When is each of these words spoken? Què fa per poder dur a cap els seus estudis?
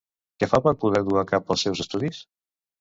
Què 0.43 0.47
fa 0.53 0.59
per 0.67 0.73
poder 0.85 1.03
dur 1.11 1.21
a 1.25 1.27
cap 1.35 1.55
els 1.57 1.69
seus 1.69 1.85
estudis? 1.87 2.27